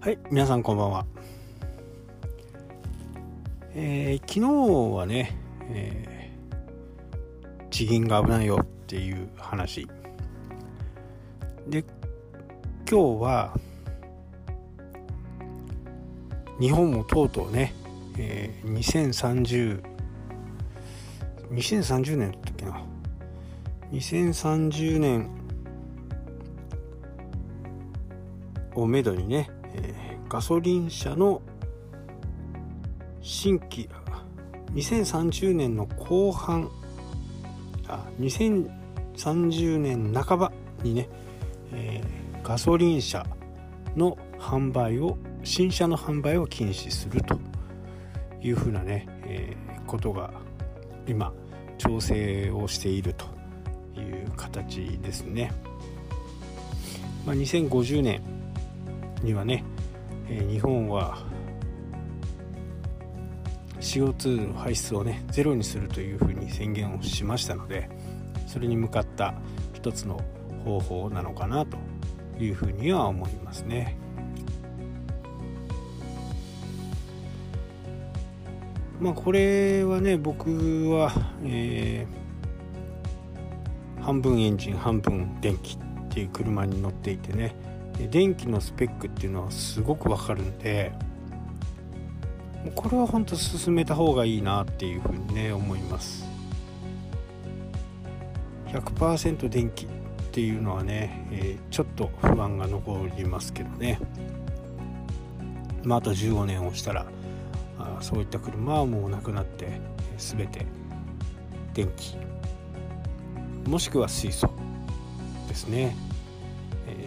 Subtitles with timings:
[0.00, 1.06] はい皆さんこんばんは。
[3.74, 5.36] えー、昨日はね、
[5.72, 9.88] えー、地銀が危ないよっていう話。
[11.66, 11.84] で
[12.88, 13.58] 今日は
[16.60, 17.74] 日本もとうとうね、
[18.16, 19.82] えー、2030
[21.50, 22.80] 2030年だったっけな。
[23.90, 25.28] 2030年
[28.76, 31.42] をめどにね、えー、ガソリン車の
[33.20, 33.88] 新規
[34.74, 36.70] 2030年の後半
[37.88, 41.08] あ2030年半ばにね、
[41.72, 43.26] えー、ガソリン車
[43.96, 47.38] の販売を新車の販売を禁止すると
[48.40, 50.30] いうふうなね、えー、ことが
[51.06, 51.32] 今
[51.78, 53.26] 調整をしていると
[53.98, 55.52] いう形ですね。
[57.26, 58.22] まあ、2050年
[59.22, 59.64] にはね、
[60.28, 61.18] えー、日本は
[63.80, 67.88] CO2 の排出をねゼロにするというふうに宣言をしましたので
[68.46, 69.34] それに向かった
[69.74, 70.20] 一つの
[70.64, 71.76] 方法なのかなと
[72.38, 73.96] いうふうには思いますね。
[79.00, 81.12] まあこれはね僕は、
[81.44, 87.54] えー、半分エンジン半分電気っていう車に乗っていてね
[88.06, 90.92] 電気のスペックっていうのはすごくわかるんで
[92.64, 96.26] もうこれは本当進めた方がいいなっていうふうにね思います。
[98.66, 99.88] 100%電気っ
[100.30, 103.98] ていうのはね、えー、ちょっと不安が残りますけどね。
[105.82, 107.06] まああと15年をしたら
[107.78, 109.80] あそういった車はもうなくなって
[110.18, 110.66] 全て
[111.74, 112.16] 電気。
[113.66, 114.50] もしくは水素
[115.46, 115.94] ですね、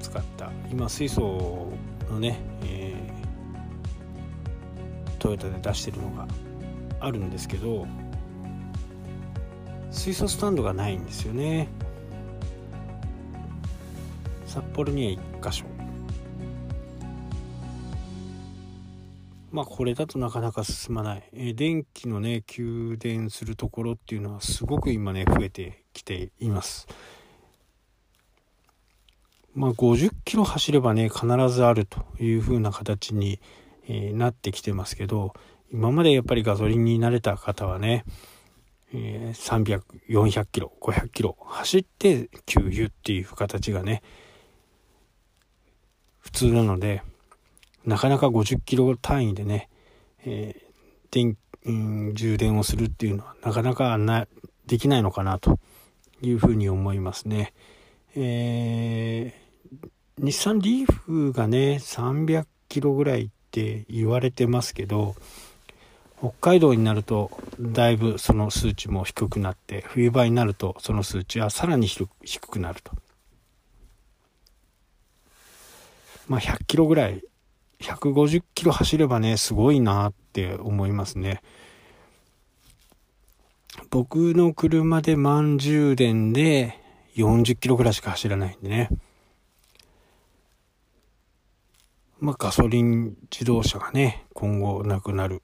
[0.00, 1.72] 使った今水素
[2.10, 6.26] のね、えー、トヨタで出してるのが
[7.00, 7.86] あるんですけど
[9.90, 11.68] 水素スタンドがないんですよね。
[14.46, 15.66] 札幌には1箇所。
[19.50, 26.88] まあこれだとなかなか進まない、えー、電気のね給電するところっていうのはすごく今ね増えてきています。
[29.54, 33.40] まあ50キロ走ればね必ずあるという風な形に、
[33.88, 35.34] えー、なってきてますけど
[35.72, 38.04] 今までやっぱりガソリンに慣れた方はね、
[38.94, 44.02] えー、300400キロ500キロ走って給油っていう形がね
[46.20, 47.02] 普通なので
[47.84, 49.68] なかなか50キロ単位でね、
[50.24, 50.62] えー、
[51.10, 51.36] 電、
[51.66, 54.26] うん、充電をするっていうのはなかなかな、
[54.66, 55.58] できないのかなと
[56.22, 57.52] いうふうに思いますね。
[58.14, 59.41] えー、
[60.18, 65.14] 日産リーフがね、300キロぐらいって言われてますけど、
[66.18, 72.06] 北海道になるとだいぶその数値も低くなって冬場になるとその数値はさらに低
[72.48, 72.92] くなると
[76.28, 77.24] まあ100キロぐらい
[77.82, 81.42] 150キロ走ればね、すごいなって思いますね。
[83.90, 86.78] 僕の車で満充電で
[87.16, 88.88] 40キロぐらいしか走らないんでね。
[92.22, 95.42] まあガソリン自動車がね、今後なくなる。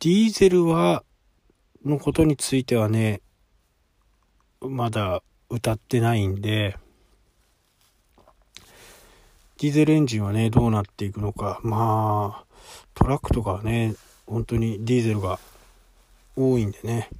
[0.00, 1.04] ディーゼルは、
[1.84, 3.20] のことについてはね、
[4.60, 6.76] まだ歌ってないんで、
[9.58, 11.60] ディーゼルエンジンはね、どうなっていくのか。
[11.62, 12.54] まあ、
[12.94, 13.94] トラックとかはね、
[14.26, 15.38] 本当にディーゼルが
[16.34, 17.10] 多いんでね。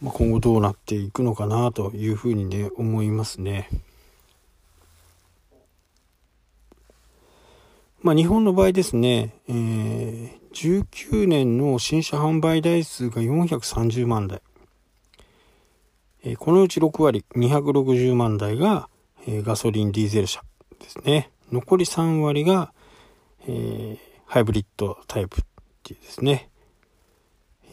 [0.00, 3.68] まあ、今後どうなっていくのかなというふうにね、思いますね。
[8.04, 14.42] まあ、日本の場合ですね、えー、19年の新車販売台数が430万台。
[16.22, 18.90] えー、このうち6割、260万台が、
[19.26, 20.42] えガソリンディーゼル車
[20.80, 21.30] ですね。
[21.50, 22.74] 残り3割が、
[23.48, 25.44] えー、ハイブリッドタイプっ
[25.82, 26.50] ていうですね。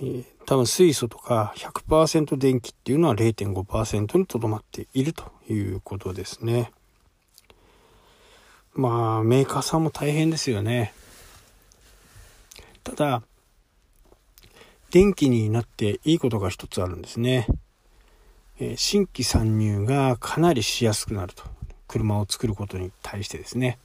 [0.01, 6.72] えー、多分水素とか100%電気っていうのは0.5%にとどまっているということですね。
[8.73, 10.94] まあ、メーカーさんも大変ですよね。
[12.83, 13.23] ただ、
[14.91, 17.47] 電気になっていいことが一つあるんですね。
[18.59, 21.44] え新規参入がかなりしやすくなると。
[21.88, 23.77] 車を作ることに対してですね。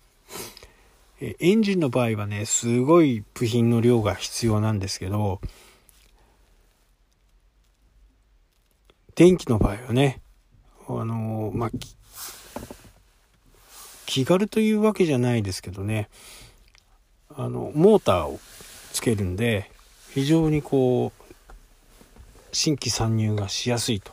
[1.21, 5.41] えエンジンの場合はね、すごい部品の量が必要なんですけど、
[9.15, 10.21] 電気の場合はね、
[10.89, 11.71] あのまあ、
[14.17, 16.09] 気軽というわけじゃないですけどね
[17.37, 18.41] あのモーターを
[18.95, 19.71] つけるんで
[20.15, 21.35] 非常にこう
[22.51, 24.13] 新規参入がしやすいと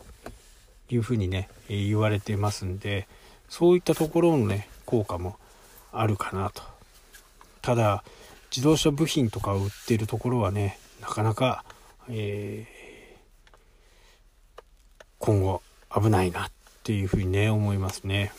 [0.89, 3.07] いうふうにね言われてますんで
[3.47, 5.37] そういったところのね効果も
[5.93, 6.63] あるかなと
[7.61, 8.03] ただ
[8.51, 11.63] 自動車部品とかを売ってるところはねなかなか、
[12.09, 14.61] えー、
[15.19, 15.61] 今後
[15.95, 16.51] 危ないなっ
[16.83, 18.33] ていうふうにね思いますね。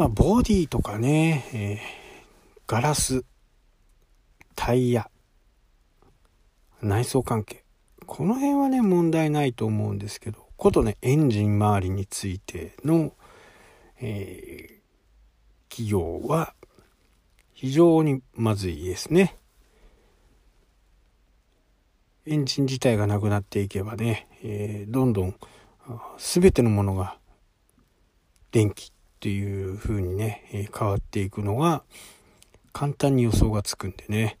[0.00, 1.78] まあ、ボディとかね、えー、
[2.66, 3.22] ガラス、
[4.56, 5.10] タイヤ、
[6.80, 7.64] 内装関係。
[8.06, 13.12] この辺はね、問題ないと思うんですけど、ことね、エンジン周りについての、
[14.00, 16.54] えー、企業は
[17.52, 19.36] 非常にまずいですね。
[22.24, 25.34] エンジン自体がなくなっていけばね、えー、どんどん
[26.16, 27.18] 全てのものが
[28.50, 31.82] 電気っていう風にね、え、変わっていくのが
[32.72, 34.38] 簡単に予想がつくんでね。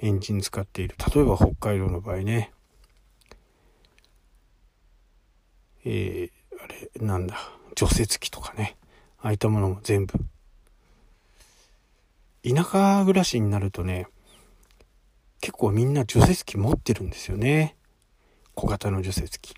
[0.00, 0.96] エンジン使っている。
[1.14, 2.50] 例えば北海道の場合ね。
[5.84, 6.30] えー、
[6.60, 6.66] あ
[6.98, 7.36] れなんだ。
[7.76, 8.76] 除雪機とかね。
[9.18, 10.14] ああいったものも全部。
[12.42, 14.08] 田舎暮らしになるとね
[15.40, 17.76] 結構みんな除雪機持ってるんですよね。
[18.56, 19.54] 小型の除雪機。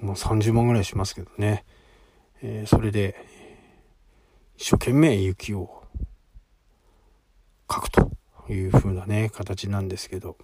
[0.00, 1.64] もう30万ぐらいしますけどね、
[2.42, 3.14] えー、それで
[4.56, 5.82] 一生懸命雪を
[7.66, 8.10] かくと
[8.48, 10.36] いう風なね形なんですけど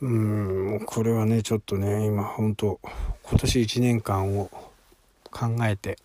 [0.00, 2.80] うんこれはねちょっとね今本当
[3.24, 4.48] 今年1年間を
[5.30, 5.98] 考えて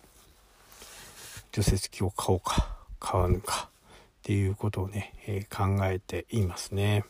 [1.52, 3.70] 除雪機を買おうか買わぬかっ
[4.22, 7.04] ていうことをね、えー、考えていますね。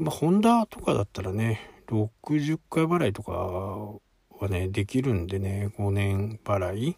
[0.00, 6.96] まあ、ホンダとかだったらね、60回払いとかはね、できるんでね、5年払い。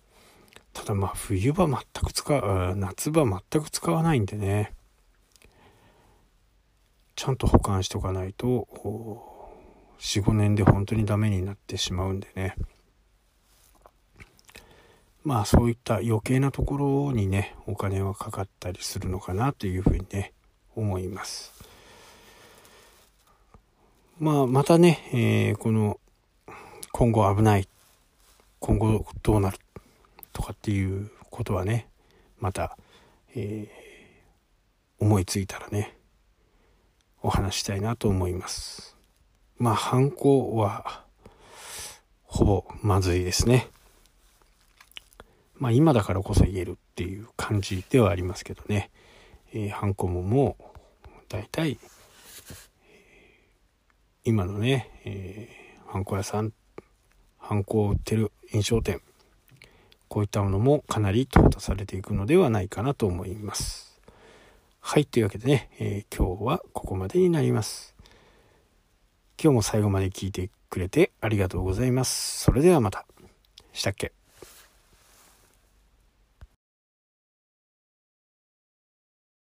[0.73, 4.73] ただまあ、冬場全く使う、夏場全く使わないんでね、
[7.17, 8.69] ちゃんと保管しとかないと、
[9.99, 12.55] 4、5年で本当にダメになってしまうんでね。
[15.25, 20.33] まあそういった余計なところにね、お金はかかったりするのかなというふうにね、
[20.77, 21.72] 思います。
[24.19, 25.99] まあ、またね、えー、この、
[26.93, 27.69] 今後危ない、
[28.61, 29.59] 今後どうなる
[30.33, 31.89] とかっていうことはね、
[32.39, 32.77] また、
[33.35, 35.97] えー、思いついたらね、
[37.23, 38.97] お話したいなと思います。
[39.59, 41.05] まあ、犯行は、
[42.25, 43.69] ほぼまずいですね。
[45.55, 48.91] まあ、今だからこそ言えるっていう感じではありますけどね、
[49.53, 51.79] えー、ハンコももう、大体、
[54.25, 56.53] 今のね、えー、ハンコ屋さん、
[57.39, 59.01] ハンコを売ってる飲食店、
[60.07, 64.01] こういったものもかなり淘汰されていくのではないかなと思います。
[64.79, 67.97] はい、というわけでね、えー、今日はここまでになります。
[69.43, 72.45] 今日も最後まで聞いてくれてありがとうございます。
[72.45, 73.05] それではまた。
[73.73, 74.13] したっけ？